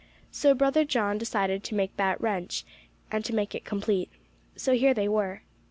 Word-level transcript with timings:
So 0.31 0.55
Brother 0.55 0.83
John 0.83 1.19
decided 1.19 1.63
to 1.63 1.75
make 1.75 1.95
that 1.97 2.19
wrench, 2.19 2.65
and 3.11 3.23
to 3.23 3.35
make 3.35 3.53
it 3.53 3.63
complete. 3.63 4.09
So 4.55 4.73
here 4.73 4.95
they 4.95 5.07
were. 5.07 5.43